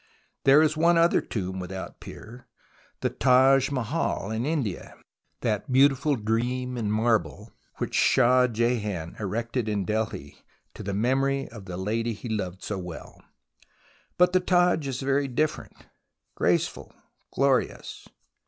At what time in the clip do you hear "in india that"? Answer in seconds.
4.31-5.71